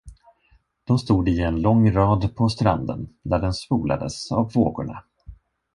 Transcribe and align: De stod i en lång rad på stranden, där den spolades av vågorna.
De 0.83 0.99
stod 0.99 1.27
i 1.29 1.39
en 1.41 1.61
lång 1.61 1.91
rad 1.91 2.35
på 2.35 2.49
stranden, 2.49 3.09
där 3.23 3.39
den 3.39 3.53
spolades 3.53 4.31
av 4.31 4.51
vågorna. 4.51 5.03